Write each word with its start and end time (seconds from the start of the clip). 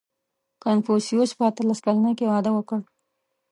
•کنفوسیوس 0.63 1.31
په 1.37 1.43
اتلس 1.49 1.79
کلنۍ 1.85 2.13
کې 2.17 2.25
واده 2.31 2.51
وکړ. 2.53 2.79